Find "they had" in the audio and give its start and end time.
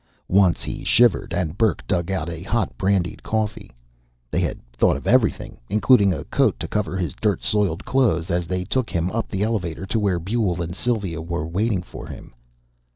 4.31-4.59